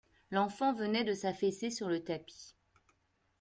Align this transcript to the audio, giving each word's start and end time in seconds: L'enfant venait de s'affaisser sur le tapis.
L'enfant 0.31 0.73
venait 0.73 1.03
de 1.03 1.13
s'affaisser 1.13 1.69
sur 1.69 1.87
le 1.87 2.03
tapis. 2.03 2.55